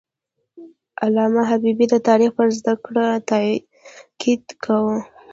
علامه 1.03 1.41
حبیبي 1.51 1.85
د 1.89 1.95
تاریخ 2.07 2.29
پر 2.37 2.47
زده 2.57 2.73
کړه 2.85 3.05
تاکید 3.29 4.43
کاوه. 4.63 4.97